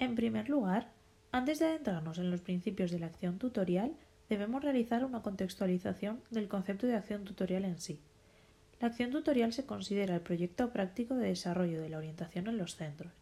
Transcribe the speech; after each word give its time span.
En 0.00 0.14
primer 0.14 0.48
lugar, 0.48 0.92
antes 1.32 1.58
de 1.58 1.66
adentrarnos 1.66 2.18
en 2.18 2.30
los 2.30 2.40
principios 2.40 2.92
de 2.92 3.00
la 3.00 3.06
acción 3.06 3.38
tutorial, 3.38 3.96
debemos 4.28 4.62
realizar 4.62 5.04
una 5.04 5.22
contextualización 5.22 6.20
del 6.30 6.46
concepto 6.46 6.86
de 6.86 6.94
acción 6.94 7.24
tutorial 7.24 7.64
en 7.64 7.80
sí. 7.80 8.00
La 8.80 8.88
acción 8.88 9.10
tutorial 9.10 9.52
se 9.52 9.66
considera 9.66 10.14
el 10.14 10.20
proyecto 10.20 10.72
práctico 10.72 11.16
de 11.16 11.28
desarrollo 11.28 11.80
de 11.80 11.88
la 11.88 11.98
orientación 11.98 12.46
en 12.46 12.58
los 12.58 12.76
centros. 12.76 13.12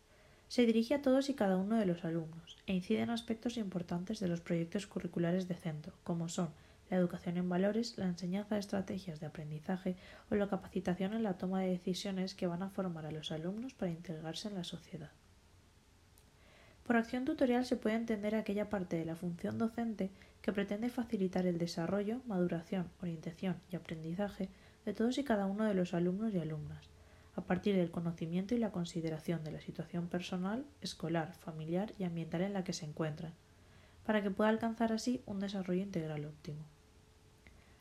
Se 0.48 0.66
dirige 0.66 0.94
a 0.94 1.00
todos 1.00 1.30
y 1.30 1.34
cada 1.34 1.56
uno 1.56 1.76
de 1.76 1.86
los 1.86 2.04
alumnos 2.04 2.58
e 2.66 2.74
incide 2.74 3.00
en 3.00 3.10
aspectos 3.10 3.56
importantes 3.56 4.20
de 4.20 4.28
los 4.28 4.42
proyectos 4.42 4.86
curriculares 4.86 5.48
de 5.48 5.54
centro, 5.54 5.94
como 6.04 6.28
son 6.28 6.50
la 6.90 6.98
educación 6.98 7.38
en 7.38 7.48
valores, 7.48 7.96
la 7.96 8.06
enseñanza 8.06 8.54
de 8.54 8.60
estrategias 8.60 9.18
de 9.18 9.26
aprendizaje 9.26 9.96
o 10.30 10.34
la 10.34 10.48
capacitación 10.48 11.14
en 11.14 11.22
la 11.22 11.38
toma 11.38 11.62
de 11.62 11.70
decisiones 11.70 12.34
que 12.34 12.46
van 12.46 12.62
a 12.62 12.70
formar 12.70 13.06
a 13.06 13.10
los 13.10 13.32
alumnos 13.32 13.72
para 13.72 13.90
integrarse 13.90 14.48
en 14.48 14.54
la 14.54 14.64
sociedad. 14.64 15.10
Por 16.86 16.96
acción 16.96 17.24
tutorial 17.24 17.64
se 17.64 17.74
puede 17.74 17.96
entender 17.96 18.36
aquella 18.36 18.70
parte 18.70 18.96
de 18.96 19.04
la 19.04 19.16
función 19.16 19.58
docente 19.58 20.08
que 20.40 20.52
pretende 20.52 20.88
facilitar 20.88 21.44
el 21.44 21.58
desarrollo, 21.58 22.20
maduración, 22.26 22.88
orientación 23.02 23.56
y 23.72 23.74
aprendizaje 23.74 24.48
de 24.84 24.94
todos 24.94 25.18
y 25.18 25.24
cada 25.24 25.46
uno 25.46 25.64
de 25.64 25.74
los 25.74 25.94
alumnos 25.94 26.32
y 26.32 26.38
alumnas, 26.38 26.88
a 27.34 27.40
partir 27.40 27.74
del 27.74 27.90
conocimiento 27.90 28.54
y 28.54 28.58
la 28.58 28.70
consideración 28.70 29.42
de 29.42 29.50
la 29.50 29.60
situación 29.60 30.06
personal, 30.06 30.64
escolar, 30.80 31.34
familiar 31.34 31.92
y 31.98 32.04
ambiental 32.04 32.42
en 32.42 32.52
la 32.52 32.62
que 32.62 32.72
se 32.72 32.86
encuentran, 32.86 33.34
para 34.04 34.22
que 34.22 34.30
pueda 34.30 34.50
alcanzar 34.50 34.92
así 34.92 35.22
un 35.26 35.40
desarrollo 35.40 35.82
integral 35.82 36.24
óptimo. 36.24 36.64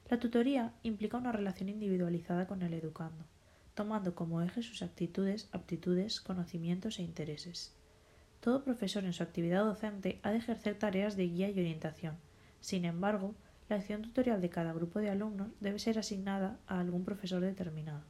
La 0.09 0.20
tutoría 0.20 0.73
implica 0.81 1.17
una 1.17 1.31
relación 1.31 1.70
individualizada 1.70 2.48
con 2.48 2.64
el 2.64 2.73
educando, 2.73 3.23
tomando 3.76 4.16
como 4.16 4.42
eje 4.42 4.64
sus 4.64 4.81
actitudes, 4.81 5.48
aptitudes, 5.52 6.22
conocimientos 6.22 6.98
e 6.98 7.03
intereses. 7.03 7.76
Todo 8.45 8.63
profesor 8.63 9.05
en 9.05 9.13
su 9.13 9.23
actividad 9.23 9.66
docente 9.66 10.20
ha 10.22 10.30
de 10.30 10.38
ejercer 10.38 10.77
tareas 10.77 11.16
de 11.16 11.27
guía 11.27 11.49
y 11.49 11.59
orientación. 11.59 12.16
Sin 12.59 12.86
embargo, 12.86 13.33
la 13.70 13.78
acción 13.78 14.03
tutorial 14.03 14.39
de 14.39 14.52
cada 14.52 14.72
grupo 14.72 15.00
de 15.00 15.09
alumnos 15.09 15.47
debe 15.61 15.80
ser 15.80 15.97
asignada 15.97 16.59
a 16.67 16.80
algún 16.80 17.05
profesor 17.05 17.42
determinado. 17.42 18.03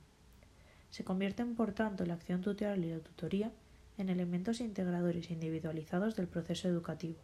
Se 0.89 1.05
convierten, 1.05 1.55
por 1.55 1.71
tanto, 1.71 2.05
la 2.05 2.15
acción 2.15 2.41
tutorial 2.41 2.83
y 2.83 2.91
la 2.91 2.99
tutoría 2.99 3.53
en 3.97 4.09
elementos 4.09 4.59
integradores 4.59 5.29
e 5.29 5.33
individualizados 5.35 6.17
del 6.17 6.27
proceso 6.27 6.67
educativo, 6.67 7.19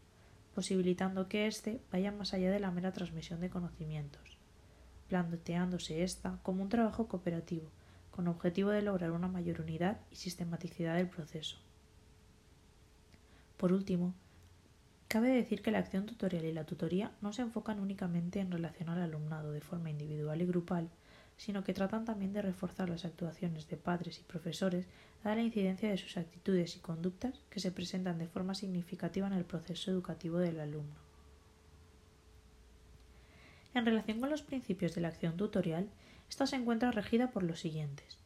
posibilitando 0.55 1.27
que 1.27 1.47
éste 1.47 1.81
vaya 1.91 2.13
más 2.13 2.33
allá 2.33 2.49
de 2.49 2.61
la 2.61 2.71
mera 2.71 2.93
transmisión 2.93 3.41
de 3.41 3.49
conocimientos, 3.49 4.37
planteándose 5.09 6.03
ésta 6.03 6.39
como 6.43 6.63
un 6.63 6.69
trabajo 6.69 7.09
cooperativo, 7.09 7.67
con 8.09 8.29
objetivo 8.29 8.69
de 8.69 8.83
lograr 8.83 9.11
una 9.11 9.27
mayor 9.27 9.59
unidad 9.59 9.99
y 10.11 10.15
sistematicidad 10.15 10.95
del 10.95 11.09
proceso. 11.09 11.57
Por 13.61 13.73
último, 13.73 14.15
cabe 15.07 15.29
decir 15.29 15.61
que 15.61 15.69
la 15.69 15.77
acción 15.77 16.07
tutorial 16.07 16.45
y 16.45 16.51
la 16.51 16.63
tutoría 16.63 17.11
no 17.21 17.31
se 17.31 17.43
enfocan 17.43 17.79
únicamente 17.79 18.39
en 18.39 18.49
relación 18.49 18.89
al 18.89 18.99
alumnado 18.99 19.51
de 19.51 19.61
forma 19.61 19.91
individual 19.91 20.41
y 20.41 20.47
grupal, 20.47 20.89
sino 21.37 21.63
que 21.63 21.75
tratan 21.75 22.03
también 22.03 22.33
de 22.33 22.41
reforzar 22.41 22.89
las 22.89 23.05
actuaciones 23.05 23.69
de 23.69 23.77
padres 23.77 24.17
y 24.17 24.23
profesores 24.23 24.87
dada 25.23 25.35
la 25.35 25.43
incidencia 25.43 25.91
de 25.91 25.97
sus 25.99 26.17
actitudes 26.17 26.75
y 26.75 26.79
conductas 26.79 27.39
que 27.51 27.59
se 27.59 27.71
presentan 27.71 28.17
de 28.17 28.25
forma 28.25 28.55
significativa 28.55 29.27
en 29.27 29.33
el 29.33 29.45
proceso 29.45 29.91
educativo 29.91 30.39
del 30.39 30.59
alumno. 30.59 30.95
En 33.75 33.85
relación 33.85 34.19
con 34.21 34.31
los 34.31 34.41
principios 34.41 34.95
de 34.95 35.01
la 35.01 35.09
acción 35.09 35.37
tutorial, 35.37 35.87
esta 36.31 36.47
se 36.47 36.55
encuentra 36.55 36.89
regida 36.89 37.29
por 37.29 37.43
los 37.43 37.59
siguientes. 37.59 38.17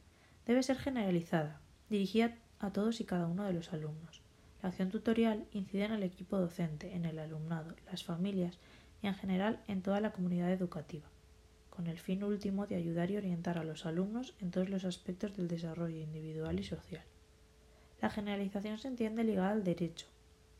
Debe 0.45 0.63
ser 0.63 0.77
generalizada, 0.77 1.59
dirigida 1.89 2.37
a 2.59 2.71
todos 2.71 3.01
y 3.01 3.03
cada 3.03 3.27
uno 3.27 3.43
de 3.43 3.51
los 3.51 3.73
alumnos. 3.73 4.24
Acción 4.65 4.89
tutorial 4.89 5.45
incide 5.51 5.85
en 5.85 5.91
el 5.91 6.01
equipo 6.01 6.39
docente, 6.39 6.95
en 6.95 7.05
el 7.05 7.19
alumnado, 7.19 7.75
las 7.85 8.03
familias 8.03 8.57
y 9.03 9.05
en 9.05 9.13
general 9.13 9.61
en 9.67 9.83
toda 9.83 10.01
la 10.01 10.11
comunidad 10.11 10.51
educativa, 10.51 11.05
con 11.69 11.85
el 11.85 11.99
fin 11.99 12.23
último 12.23 12.65
de 12.65 12.73
ayudar 12.73 13.11
y 13.11 13.17
orientar 13.17 13.59
a 13.59 13.63
los 13.63 13.85
alumnos 13.85 14.33
en 14.41 14.49
todos 14.49 14.69
los 14.69 14.83
aspectos 14.83 15.37
del 15.37 15.47
desarrollo 15.47 15.99
individual 15.99 16.59
y 16.59 16.63
social. 16.63 17.03
La 18.01 18.09
generalización 18.09 18.79
se 18.79 18.87
entiende 18.87 19.23
ligada 19.23 19.51
al 19.51 19.63
derecho, 19.63 20.07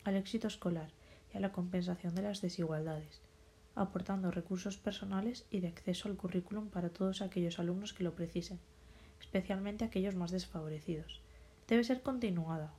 al 0.03 0.17
éxito 0.17 0.47
escolar 0.47 0.91
y 1.33 1.37
a 1.37 1.39
la 1.39 1.51
compensación 1.51 2.13
de 2.13 2.21
las 2.21 2.41
desigualdades, 2.41 3.21
aportando 3.73 4.29
recursos 4.29 4.77
personales 4.77 5.47
y 5.49 5.61
de 5.61 5.69
acceso 5.69 6.09
al 6.09 6.15
currículum 6.15 6.69
para 6.69 6.89
todos 6.89 7.23
aquellos 7.23 7.57
alumnos 7.57 7.93
que 7.93 8.03
lo 8.03 8.13
precisen, 8.13 8.59
especialmente 9.19 9.83
aquellos 9.83 10.13
más 10.13 10.29
desfavorecidos. 10.29 11.21
Debe 11.67 11.83
ser 11.83 12.03
continuada, 12.03 12.71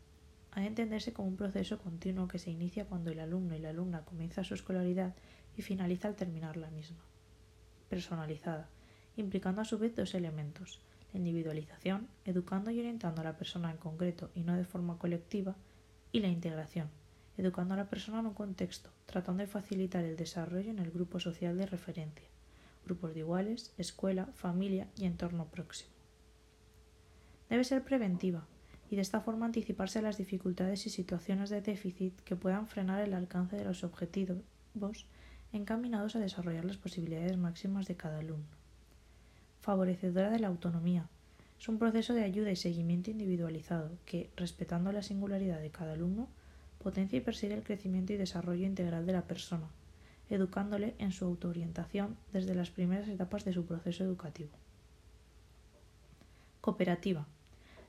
ha 0.57 0.61
de 0.61 0.69
entenderse 0.69 1.13
como 1.13 1.29
un 1.29 1.37
proceso 1.37 1.79
continuo 1.79 2.29
que 2.29 2.39
se 2.39 2.51
inicia 2.51 2.87
cuando 2.87 3.11
el 3.11 3.21
alumno 3.21 3.55
y 3.55 3.59
la 3.59 3.69
alumna 3.69 4.07
comienza 4.07 4.43
su 4.43 4.55
escolaridad 4.55 5.15
y 5.55 5.61
finaliza 5.61 6.09
al 6.09 6.17
terminar 6.17 6.57
la 6.57 6.71
misma. 6.71 7.05
Personalizada, 7.91 8.71
implicando 9.19 9.61
a 9.61 9.67
su 9.67 9.79
vez 9.79 9.95
dos 9.95 10.15
elementos, 10.15 10.81
la 11.13 11.19
individualización, 11.19 12.09
educando 12.25 12.71
y 12.71 12.81
orientando 12.81 13.21
a 13.21 13.25
la 13.25 13.37
persona 13.37 13.71
en 13.71 13.77
concreto 13.77 14.31
y 14.35 14.45
no 14.45 14.57
de 14.57 14.65
forma 14.65 14.97
colectiva, 14.97 15.57
y 16.11 16.21
la 16.21 16.29
integración, 16.29 16.89
educando 17.37 17.75
a 17.75 17.77
la 17.77 17.91
persona 17.91 18.21
en 18.21 18.27
un 18.27 18.35
contexto, 18.35 18.89
tratando 19.05 19.43
de 19.43 19.49
facilitar 19.49 20.07
el 20.07 20.17
desarrollo 20.17 20.71
en 20.71 20.79
el 20.79 20.91
grupo 20.91 21.21
social 21.21 21.59
de 21.59 21.67
referencia, 21.67 22.29
grupos 22.87 23.13
de 23.13 23.21
iguales, 23.21 23.75
escuela, 23.77 24.25
familia 24.33 24.89
y 24.97 25.05
entorno 25.05 25.49
próximo. 25.51 25.93
Debe 27.51 27.63
ser 27.63 27.85
preventiva, 27.85 28.47
y 28.91 28.97
de 28.97 29.03
esta 29.03 29.21
forma 29.21 29.47
anticiparse 29.47 29.99
a 29.99 30.03
las 30.03 30.17
dificultades 30.17 30.87
y 30.87 30.91
situaciones 30.91 31.51
de 31.51 31.61
déficit 31.61 32.21
que 32.21 32.37
puedan 32.37 32.69
frenar 32.69 33.03
el 33.03 33.15
alcance 33.15 33.57
de 33.57 33.65
los 33.65 33.83
objetivos 33.85 35.07
encaminados 35.53 36.15
a 36.15 36.21
desarrollar 36.21 36.65
las 36.65 36.77
posibilidades 36.77 37.37
máximas 37.37 37.87
de 37.87 37.97
cada 37.97 38.19
alumno. 38.19 38.47
Favorecedora 39.61 40.31
de 40.31 40.39
la 40.39 40.49
autonomía. 40.49 41.09
Es 41.59 41.69
un 41.69 41.79
proceso 41.79 42.13
de 42.15 42.23
ayuda 42.23 42.51
y 42.51 42.57
seguimiento 42.57 43.11
individualizado 43.11 43.91
que, 44.05 44.31
respetando 44.37 44.93
la 44.93 45.03
singularidad 45.03 45.61
de 45.61 45.71
cada 45.71 45.95
alumno, 45.95 46.29
potencia 46.79 47.17
y 47.17 47.23
persigue 47.23 47.55
el 47.55 47.65
crecimiento 47.65 48.13
y 48.13 48.17
desarrollo 48.17 48.67
integral 48.67 49.07
de 49.07 49.13
la 49.13 49.23
persona, 49.23 49.67
educándole 50.29 50.95
en 50.99 51.11
su 51.11 51.25
autoorientación 51.25 52.17
desde 52.33 52.55
las 52.55 52.71
primeras 52.71 53.09
etapas 53.09 53.45
de 53.45 53.55
su 53.55 53.65
proceso 53.65 54.05
educativo. 54.05 54.51
Cooperativa 56.61 57.27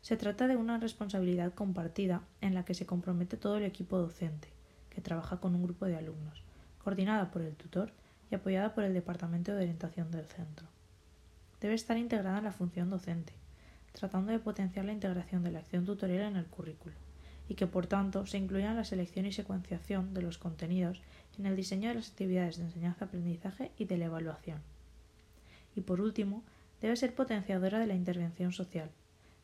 se 0.08 0.16
trata 0.16 0.48
de 0.48 0.56
una 0.56 0.78
responsabilidad 0.78 1.54
compartida 1.54 2.22
en 2.40 2.54
la 2.54 2.64
que 2.64 2.74
se 2.74 2.86
compromete 2.86 3.36
todo 3.36 3.58
el 3.58 3.66
equipo 3.66 3.98
docente, 3.98 4.48
que 4.90 5.02
trabaja 5.02 5.42
con 5.42 5.54
un 5.54 5.64
grupo 5.64 5.86
de 5.86 5.98
alumnos, 5.98 6.44
coordinada 6.82 7.30
por 7.30 7.42
el 7.42 7.58
tutor 7.58 7.92
y 8.32 8.36
apoyada 8.36 8.74
por 8.74 8.86
el 8.86 8.94
Departamento 8.94 9.52
de 9.52 9.64
Orientación 9.64 10.10
del 10.10 10.24
centro. 10.24 10.66
Debe 11.60 11.74
estar 11.74 11.98
integrada 11.98 12.38
en 12.38 12.46
la 12.46 12.54
función 12.54 12.90
docente, 12.90 13.34
tratando 13.92 14.32
de 14.32 14.40
potenciar 14.40 14.86
la 14.86 14.94
integración 14.94 15.44
de 15.44 15.52
la 15.52 15.60
acción 15.60 15.86
tutorial 15.86 16.32
en 16.32 16.38
el 16.38 16.46
currículo, 16.46 16.96
y 17.50 17.56
que 17.56 17.68
por 17.68 17.88
tanto 17.88 18.26
se 18.26 18.38
incluya 18.38 18.70
en 18.72 18.78
la 18.78 18.86
selección 18.86 19.26
y 19.26 19.34
secuenciación 19.34 20.14
de 20.14 20.22
los 20.22 20.38
contenidos 20.38 21.02
en 21.38 21.48
el 21.48 21.58
diseño 21.58 21.90
de 21.90 21.96
las 21.96 22.12
actividades 22.12 22.56
de 22.56 22.64
enseñanza-aprendizaje 22.64 23.74
y 23.78 23.84
de 23.84 23.98
la 23.98 24.06
evaluación. 24.06 24.62
Y 25.76 25.82
por 25.82 26.00
último, 26.00 26.44
debe 26.80 26.96
ser 26.96 27.14
potenciadora 27.14 27.78
de 27.78 27.88
la 27.88 27.96
intervención 27.96 28.54
social, 28.54 28.90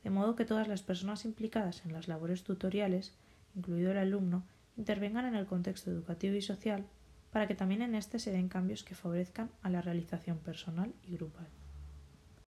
de 0.04 0.10
modo 0.10 0.36
que 0.36 0.46
todas 0.46 0.68
las 0.68 0.84
personas 0.84 1.26
implicadas 1.26 1.86
en 1.86 1.94
las 1.94 2.08
labores 2.08 2.44
tutoriales, 2.44 3.14
incluido 3.56 3.92
el 3.92 3.98
alumno, 3.98 4.44
intervengan 4.78 5.26
en 5.26 5.36
el 5.36 5.46
contexto 5.46 5.92
educativo 5.92 6.36
y 6.36 6.42
social 6.42 6.86
para 7.32 7.48
que 7.48 7.56
también 7.56 7.82
en 7.82 7.96
éste 7.96 8.20
se 8.20 8.32
den 8.32 8.50
cambios 8.50 8.84
que 8.84 8.96
favorezcan 8.96 9.50
a 9.62 9.70
la 9.70 9.82
realización 9.82 10.38
personal 10.38 10.94
y 11.04 11.16
grupal. 11.16 11.48